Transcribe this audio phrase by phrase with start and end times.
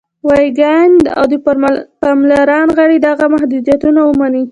[0.27, 1.33] ویګیان او د
[2.01, 4.43] پارلمان غړي دغه محدودیتونه ومني.